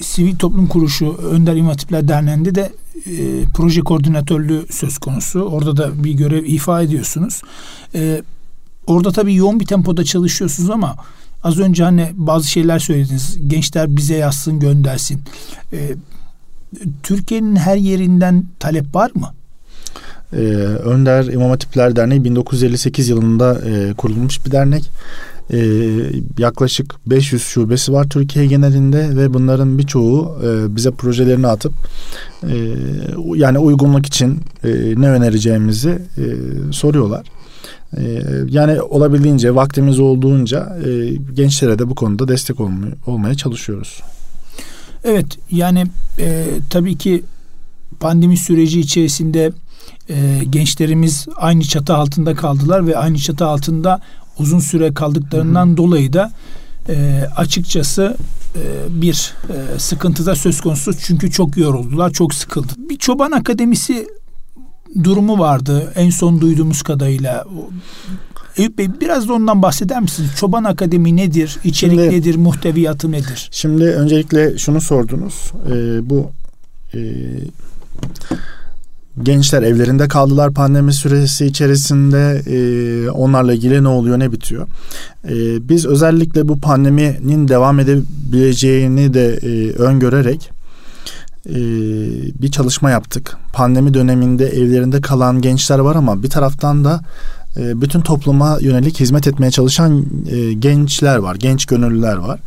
[0.01, 2.71] sivil toplum kuruluşu Önder İmam Hatipler Derneği'nde de
[3.05, 5.41] e, proje koordinatörlüğü söz konusu.
[5.41, 7.41] Orada da bir görev ifa ediyorsunuz.
[7.95, 8.21] E,
[8.87, 10.95] orada tabii yoğun bir tempoda çalışıyorsunuz ama
[11.43, 13.37] az önce hani bazı şeyler söylediniz.
[13.47, 15.21] Gençler bize yazsın göndersin.
[15.73, 15.95] E,
[17.03, 19.33] Türkiye'nin her yerinden talep var mı?
[20.33, 24.89] Ee, Önder İmam Hatipler Derneği 1958 yılında e, kurulmuş bir dernek
[25.53, 25.57] e,
[26.37, 31.73] yaklaşık 500 şubesi var Türkiye genelinde ve bunların birçoğu e, bize projelerini atıp
[32.43, 32.75] e,
[33.35, 36.23] yani uygunluk için e, ne önereceğimizi e,
[36.71, 37.27] soruyorlar.
[37.97, 44.01] E, yani olabildiğince vaktimiz olduğunca e, gençlere de bu konuda destek olmaya, olmaya çalışıyoruz.
[45.03, 45.85] Evet yani
[46.19, 47.23] e, tabii ki
[47.99, 49.51] pandemi süreci içerisinde
[50.09, 54.01] e, gençlerimiz aynı çatı altında kaldılar ve aynı çatı altında
[54.39, 55.77] uzun süre kaldıklarından Hı-hı.
[55.77, 56.31] dolayı da
[56.89, 58.17] e, açıkçası
[58.55, 58.61] e,
[59.01, 62.73] bir e, sıkıntıda söz konusu çünkü çok yoruldular, çok sıkıldı.
[62.77, 64.07] Bir çoban akademisi
[65.03, 67.45] durumu vardı en son duyduğumuz kadarıyla.
[68.57, 70.29] Eyüp Bey biraz da ondan bahseder misiniz?
[70.39, 71.57] Çoban Akademi nedir?
[71.63, 72.35] İçerik şimdi, nedir?
[72.35, 73.49] Muhteviyatı nedir?
[73.51, 75.51] Şimdi öncelikle şunu sordunuz.
[75.71, 76.31] Ee, bu
[76.93, 76.99] e,
[79.23, 84.67] gençler evlerinde kaldılar pandemi süresi içerisinde e, onlarla ilgili ne oluyor ne bitiyor.
[85.29, 85.33] E,
[85.69, 90.51] biz özellikle bu pandeminin devam edebileceğini de e, öngörerek
[91.49, 91.55] e,
[92.41, 93.37] bir çalışma yaptık.
[93.53, 97.01] Pandemi döneminde evlerinde kalan gençler var ama bir taraftan da
[97.57, 102.39] e, bütün topluma yönelik hizmet etmeye çalışan e, gençler var, genç gönüllüler var.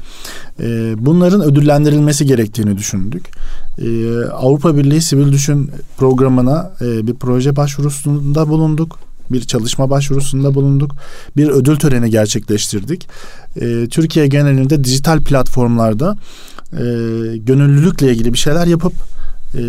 [0.60, 3.26] E, bunların ödüllendirilmesi gerektiğini düşündük.
[3.78, 8.98] E, Avrupa Birliği Sivil Düşün programına e, bir proje başvurusunda bulunduk
[9.30, 10.94] bir çalışma başvurusunda bulunduk.
[11.36, 13.08] Bir ödül töreni gerçekleştirdik.
[13.90, 16.16] Türkiye genelinde dijital platformlarda
[16.72, 16.82] e,
[17.36, 18.92] gönüllülükle ilgili bir şeyler yapıp
[19.54, 19.64] e, e,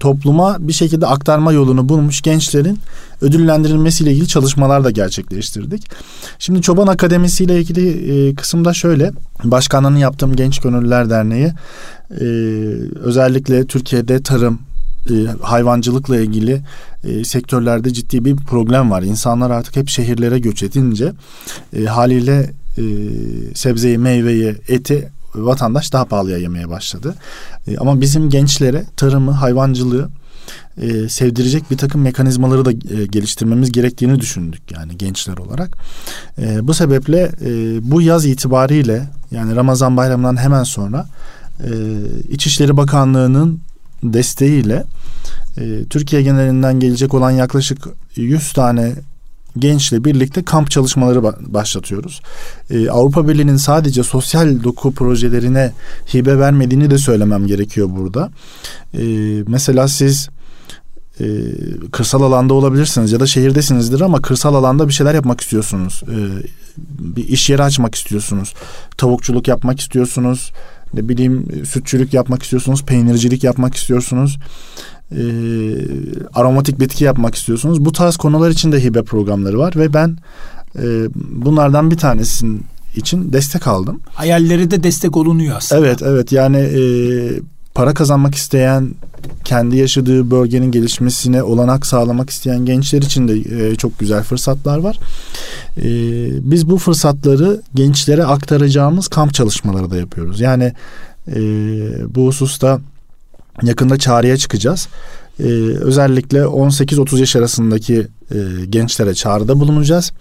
[0.00, 2.78] topluma bir şekilde aktarma yolunu bulmuş gençlerin
[3.20, 5.90] ödüllendirilmesiyle ilgili çalışmalar da gerçekleştirdik.
[6.38, 7.88] Şimdi Çoban Akademisi ile ilgili
[8.28, 9.12] e, kısımda şöyle
[9.44, 11.52] başkanlığını yaptığım Genç Gönüllüler Derneği
[12.10, 12.24] e,
[13.00, 14.58] özellikle Türkiye'de tarım
[15.10, 16.60] e, hayvancılıkla ilgili
[17.04, 19.02] e, sektörlerde ciddi bir problem var.
[19.02, 21.12] İnsanlar artık hep şehirlere göç edince
[21.76, 22.82] e, haliyle e,
[23.54, 25.08] sebzeyi, meyveyi, eti
[25.44, 27.14] vatandaş daha pahalıya yemeye başladı.
[27.68, 30.08] E, ama bizim gençlere tarımı, hayvancılığı
[30.82, 35.76] e, sevdirecek bir takım mekanizmaları da e, geliştirmemiz gerektiğini düşündük yani gençler olarak.
[36.38, 37.50] E, bu sebeple e,
[37.90, 41.06] bu yaz itibariyle yani Ramazan bayramından hemen sonra
[41.64, 41.70] e,
[42.30, 43.60] İçişleri Bakanlığı'nın
[44.02, 44.84] desteğiyle
[45.58, 48.92] e, Türkiye genelinden gelecek olan yaklaşık 100 tane
[49.58, 52.20] gençle birlikte kamp çalışmaları başlatıyoruz.
[52.70, 55.72] Ee, Avrupa Birliği'nin sadece sosyal doku projelerine
[56.14, 58.30] hibe vermediğini de söylemem gerekiyor burada.
[58.94, 59.02] Ee,
[59.46, 60.28] mesela siz
[61.20, 61.26] e,
[61.92, 66.02] kırsal alanda olabilirsiniz ya da şehirdesinizdir ama kırsal alanda bir şeyler yapmak istiyorsunuz.
[66.08, 66.46] Ee,
[66.98, 68.54] bir iş yeri açmak istiyorsunuz.
[68.96, 70.52] Tavukçuluk yapmak istiyorsunuz.
[70.94, 74.38] Ne bileyim sütçülük yapmak istiyorsunuz, peynircilik yapmak istiyorsunuz
[75.12, 75.22] e,
[76.34, 77.84] aromatik bitki yapmak istiyorsunuz.
[77.84, 80.16] Bu tarz konular için de hibe programları var ve ben
[80.78, 82.62] e, bunlardan bir tanesinin
[82.96, 84.00] için destek aldım.
[84.14, 85.86] Hayalleri de destek olunuyor aslında.
[85.86, 86.80] Evet evet yani e,
[87.74, 88.94] para kazanmak isteyen
[89.44, 94.98] kendi yaşadığı bölgenin gelişmesine olanak sağlamak isteyen gençler için de e, çok güzel fırsatlar var.
[95.76, 95.84] E,
[96.50, 100.40] biz bu fırsatları gençlere aktaracağımız kamp çalışmaları da yapıyoruz.
[100.40, 100.72] Yani
[101.28, 101.38] e,
[102.14, 102.80] bu hususta
[103.62, 104.88] Yakında çağrıya çıkacağız.
[105.40, 105.44] Ee,
[105.80, 110.12] özellikle 18-30 yaş arasındaki e, gençlere çağrıda bulunacağız.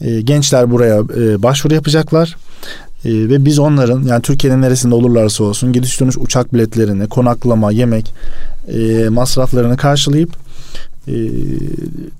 [0.00, 2.36] E, gençler buraya e, başvuru yapacaklar.
[3.04, 8.14] E, ve biz onların yani Türkiye'nin neresinde olurlarsa olsun gidiş dönüş uçak biletlerini, konaklama, yemek
[8.68, 10.30] e, masraflarını karşılayıp
[11.08, 11.14] e,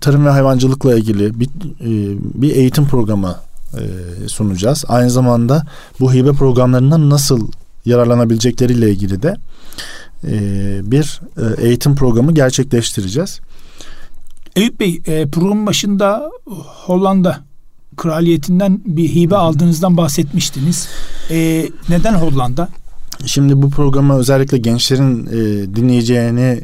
[0.00, 1.46] tarım ve hayvancılıkla ilgili bir,
[1.80, 3.36] e, bir eğitim programı
[3.74, 3.82] e,
[4.28, 4.84] sunacağız.
[4.88, 5.62] Aynı zamanda
[6.00, 7.48] bu hibe programlarından nasıl
[7.84, 9.36] yararlanabilecekleriyle ilgili de
[10.24, 10.30] e,
[10.82, 13.40] bir e, eğitim programı gerçekleştireceğiz.
[14.56, 16.30] Eyüp Bey e, programın başında
[16.64, 17.44] Hollanda
[17.96, 20.88] kraliyetinden bir hibe aldığınızdan bahsetmiştiniz.
[21.88, 22.68] neden Hollanda?
[23.26, 25.26] Şimdi bu programı özellikle gençlerin
[25.76, 26.60] dinleyeceğini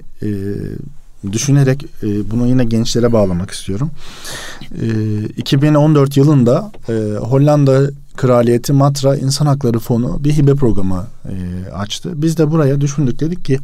[1.33, 3.91] düşünerek bunu yine gençlere bağlamak istiyorum.
[5.37, 6.73] 2014 yılında
[7.21, 11.35] Hollanda Kraliyeti Matra İnsan Hakları Fonu bir hibe programı e,
[11.73, 12.11] açtı.
[12.15, 13.59] Biz de buraya düşündük dedik ki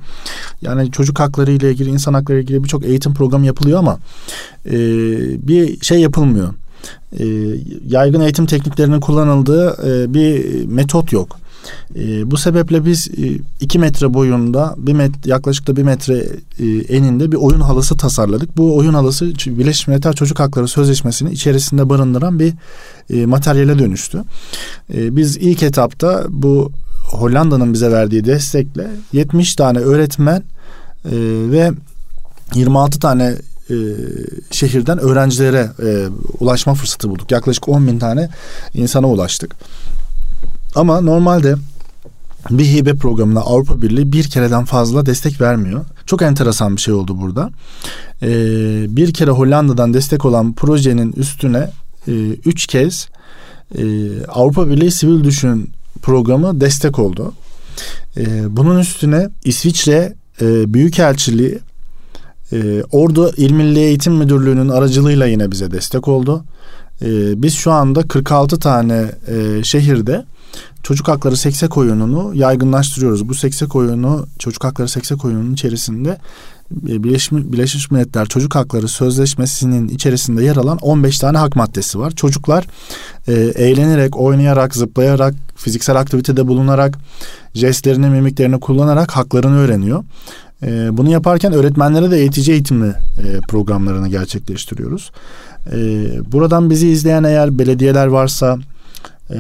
[0.62, 3.99] yani çocuk hakları ile ilgili insan hakları ile ilgili birçok eğitim programı yapılıyor ama
[4.66, 4.79] e,
[5.49, 6.55] bir şey yapılmıyor.
[7.18, 7.25] E,
[7.87, 11.37] yaygın eğitim tekniklerinin kullanıldığı e, bir metot yok.
[11.97, 16.27] E, bu sebeple biz e, iki metre boyunda bir met, yaklaşık da bir metre
[16.59, 18.57] e, eninde bir oyun halısı tasarladık.
[18.57, 22.53] Bu oyun halısı Birleşmiş Milletler Çocuk Hakları Sözleşmesi'ni içerisinde barındıran bir
[23.11, 24.23] e, materyale dönüştü.
[24.94, 26.73] E, biz ilk etapta bu
[27.11, 30.42] Hollanda'nın bize verdiği destekle 70 tane öğretmen
[31.05, 31.16] e,
[31.51, 31.73] ve
[32.55, 33.35] 26 tane
[33.71, 33.77] e,
[34.51, 36.09] şehirden öğrencilere e,
[36.40, 37.31] ulaşma fırsatı bulduk.
[37.31, 38.29] Yaklaşık 10 bin tane
[38.75, 39.57] insana ulaştık.
[40.78, 41.54] Ama normalde
[42.50, 45.84] bir hibe programına Avrupa Birliği bir kereden fazla destek vermiyor.
[46.06, 47.50] Çok enteresan bir şey oldu burada.
[48.22, 48.26] Ee,
[48.96, 51.70] bir kere Hollanda'dan destek olan projenin üstüne
[52.08, 52.12] e,
[52.44, 53.08] üç kez
[53.78, 53.82] e,
[54.28, 55.70] Avrupa Birliği Sivil Düşün
[56.02, 57.32] programı destek oldu.
[58.16, 61.58] E, bunun üstüne İsviçre e, Büyükelçiliği
[62.52, 66.44] e, Ordu İl Milli Eğitim Müdürlüğü'nün aracılığıyla yine bize destek oldu.
[67.02, 70.24] E, biz şu anda 46 tane e, şehirde
[70.82, 73.28] çocuk hakları seksek oyununu yaygınlaştırıyoruz.
[73.28, 76.18] Bu seksek oyunu çocuk hakları seksek oyununun içerisinde
[76.88, 82.11] e, Birleşmiş, Birleşmiş Milletler Çocuk Hakları Sözleşmesi'nin içerisinde yer alan 15 tane hak maddesi var.
[82.11, 82.66] Çocuklar
[83.28, 86.98] e, eğlenerek, oynayarak, zıplayarak, fiziksel aktivitede bulunarak,
[87.54, 90.04] jestlerini, mimiklerini kullanarak haklarını öğreniyor.
[90.62, 95.11] E, bunu yaparken öğretmenlere de eğitici eğitimli e, programlarını gerçekleştiriyoruz.
[95.72, 95.78] E,
[96.32, 98.58] buradan bizi izleyen eğer belediyeler varsa,
[99.30, 99.38] e,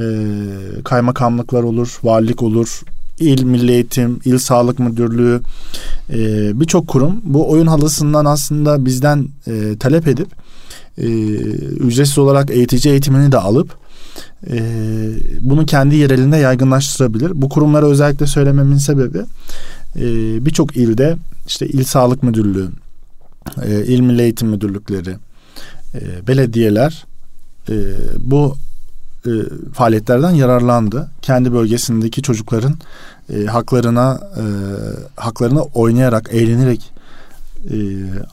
[0.84, 2.82] kaymakamlıklar olur, valilik olur,
[3.20, 5.40] il milli eğitim, il sağlık müdürlüğü
[6.10, 6.16] e,
[6.60, 10.28] birçok kurum bu oyun halısından aslında bizden e, talep edip
[10.98, 11.06] e,
[11.62, 13.70] ücretsiz olarak eğitici eğitimini de alıp
[14.50, 14.60] e,
[15.40, 17.32] bunu kendi yerelinde yaygınlaştırabilir.
[17.34, 19.18] Bu kurumlara özellikle söylememin sebebi
[19.96, 20.04] e,
[20.46, 22.68] birçok ilde işte il sağlık müdürlüğü,
[23.62, 25.16] e, il milli eğitim müdürlükleri,
[25.94, 27.04] e, belediyeler
[27.68, 27.74] e,
[28.18, 28.56] bu
[29.28, 31.08] e, faaliyetlerden yararlandı.
[31.22, 32.74] Kendi bölgesindeki çocukların
[33.34, 34.44] e, haklarına e,
[35.16, 36.92] haklarını oynayarak, eğlenerek
[37.70, 37.76] e,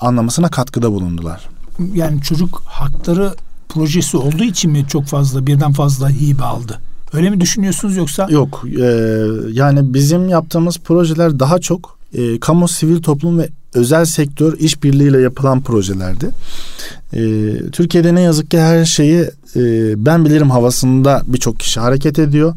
[0.01, 1.49] anlamasına katkıda bulundular.
[1.93, 3.34] Yani çocuk hakları
[3.69, 6.79] projesi olduğu için mi çok fazla birden fazla hibe aldı?
[7.13, 8.27] Öyle mi düşünüyorsunuz yoksa?
[8.29, 8.63] Yok.
[8.79, 8.86] E,
[9.51, 15.61] yani bizim yaptığımız projeler daha çok e, kamu sivil toplum ve özel sektör işbirliğiyle yapılan
[15.61, 16.29] projelerdi.
[17.13, 17.21] E,
[17.71, 19.21] Türkiye'de ne yazık ki her şeyi
[19.55, 19.61] e,
[20.05, 22.53] ben bilirim havasında birçok kişi hareket ediyor.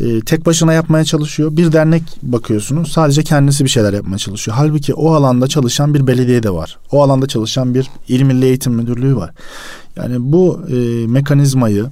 [0.00, 1.56] E, tek başına yapmaya çalışıyor.
[1.56, 4.56] Bir dernek bakıyorsunuz sadece kendisi bir şeyler yapmaya çalışıyor.
[4.56, 6.78] Halbuki o alanda çalışan bir belediye de var.
[6.92, 9.30] O alanda çalışan bir il milli eğitim müdürlüğü var.
[9.96, 11.86] Yani bu e, mekanizmayı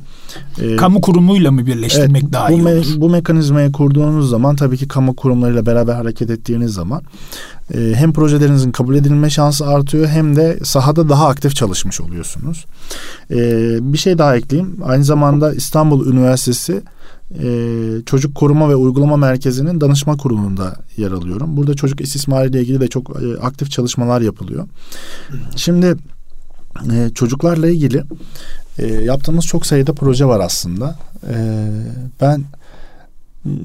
[0.60, 2.94] e, kamu kurumuyla mı birleştirmek evet, daha bu iyi olur?
[2.94, 7.02] Me, bu mekanizmayı kurduğunuz zaman tabii ki kamu kurumlarıyla beraber hareket ettiğiniz zaman
[7.74, 12.64] e, hem projelerinizin kabul edilme şansı artıyor hem de sahada daha aktif çalışmış oluyorsunuz.
[13.30, 13.38] E,
[13.92, 14.76] bir şey daha ekleyeyim.
[14.84, 16.82] Aynı zamanda İstanbul Üniversitesi
[17.42, 17.46] e,
[18.06, 21.56] Çocuk Koruma ve Uygulama Merkezi'nin danışma kurulunda yer alıyorum.
[21.56, 24.68] Burada çocuk istismarı ile ilgili de çok e, aktif çalışmalar yapılıyor.
[25.56, 25.96] Şimdi
[26.92, 28.02] e, çocuklarla ilgili
[28.78, 30.96] e, yaptığımız çok sayıda proje var aslında.
[31.28, 31.34] E,
[32.20, 32.44] ben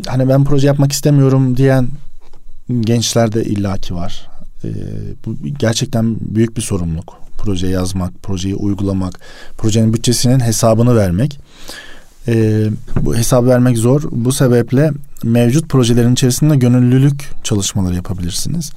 [0.08, 1.88] hani ben proje yapmak istemiyorum diyen
[2.80, 4.28] gençler de illaki var.
[4.64, 4.70] E,
[5.26, 7.14] bu gerçekten büyük bir sorumluluk.
[7.38, 9.20] Proje yazmak, projeyi uygulamak,
[9.58, 11.40] projenin bütçesinin hesabını vermek.
[12.28, 12.66] E,
[13.02, 14.04] bu hesap vermek zor.
[14.12, 14.92] Bu sebeple
[15.24, 18.72] mevcut projelerin içerisinde gönüllülük çalışmaları yapabilirsiniz.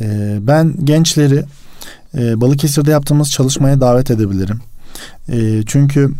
[0.00, 1.44] E, ben gençleri
[2.14, 4.60] e, Balıkesir'de yaptığımız çalışmaya davet edebilirim.
[5.28, 6.10] E, çünkü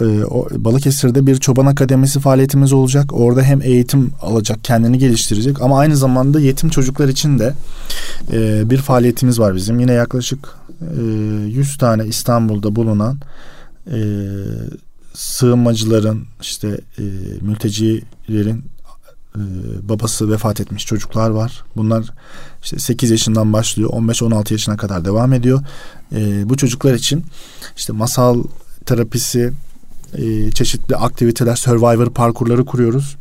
[0.00, 3.12] e, o, Balıkesir'de bir çoban akademisi faaliyetimiz olacak.
[3.12, 7.54] Orada hem eğitim alacak, kendini geliştirecek ama aynı zamanda yetim çocuklar için de
[8.32, 9.80] e, bir faaliyetimiz var bizim.
[9.80, 10.48] Yine yaklaşık
[10.80, 11.02] e,
[11.46, 13.18] 100 tane İstanbul'da bulunan
[13.92, 13.98] e,
[15.14, 17.02] sığınmacıların işte e,
[17.40, 18.64] mültecilerin
[19.36, 21.64] e, babası vefat etmiş çocuklar var.
[21.76, 22.12] Bunlar
[22.62, 25.62] işte 8 yaşından başlıyor 15-16 yaşına kadar devam ediyor.
[26.14, 27.24] E, bu çocuklar için
[27.76, 28.44] işte masal
[28.86, 29.52] terapisi,
[30.14, 33.16] e, çeşitli aktiviteler, survivor parkurları kuruyoruz.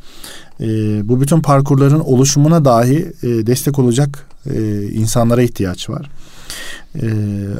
[0.60, 0.67] E,
[1.10, 6.10] bu bütün parkurların oluşumuna dahi e, destek olacak e, insanlara ihtiyaç var.
[6.95, 7.08] E,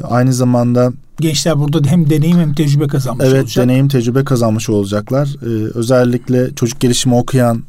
[0.02, 3.56] aynı zamanda gençler burada hem deneyim hem tecrübe kazanmış evet, olacak.
[3.56, 5.36] Evet deneyim tecrübe kazanmış olacaklar.
[5.42, 7.62] Ee, özellikle çocuk gelişimi okuyan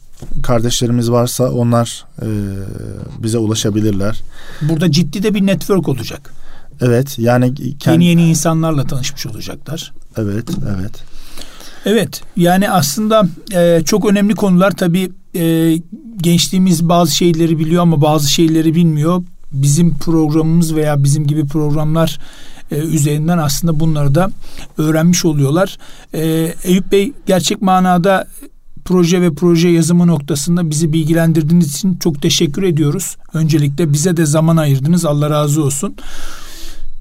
[0.44, 2.28] kardeşlerimiz varsa onlar e,
[3.24, 4.22] bize ulaşabilirler.
[4.62, 6.34] Burada ciddi de bir network olacak.
[6.82, 7.94] Evet yani kend...
[7.94, 9.94] yeni yeni insanlarla tanışmış olacaklar.
[10.18, 11.04] Evet evet.
[11.86, 15.76] Evet yani aslında e, çok önemli konular tabii e,
[16.18, 19.24] gençliğimiz bazı şeyleri biliyor ama bazı şeyleri bilmiyor.
[19.52, 22.20] Bizim programımız veya bizim gibi programlar
[22.72, 24.32] e, üzerinden aslında bunları da
[24.78, 25.78] öğrenmiş oluyorlar.
[26.14, 28.28] E, Eyüp Bey gerçek manada
[28.88, 33.18] proje ve proje yazımı noktasında bizi bilgilendirdiğiniz için çok teşekkür ediyoruz.
[33.34, 35.06] Öncelikle bize de zaman ayırdınız.
[35.06, 35.96] Allah razı olsun.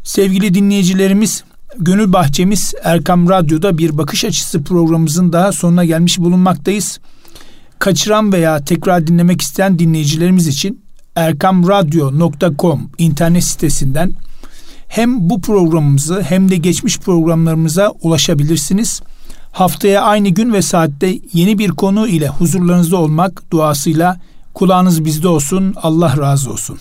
[0.03, 1.45] Sevgili dinleyicilerimiz
[1.79, 7.01] Gönül Bahçemiz Erkam Radyo'da bir bakış açısı programımızın daha sonuna gelmiş bulunmaktayız.
[7.79, 10.81] Kaçıran veya tekrar dinlemek isteyen dinleyicilerimiz için
[11.17, 14.13] erkamradyo.com internet sitesinden
[14.89, 19.03] hem bu programımızı hem de geçmiş programlarımıza ulaşabilirsiniz.
[19.57, 24.21] Haftaya aynı gün ve saatte yeni bir konu ile huzurlarınızda olmak duasıyla
[24.55, 25.75] kulağınız bizde olsun.
[25.83, 26.79] Allah razı olsun.